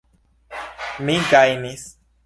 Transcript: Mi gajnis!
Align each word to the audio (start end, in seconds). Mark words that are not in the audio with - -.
Mi 1.09 1.19
gajnis! 1.35 1.89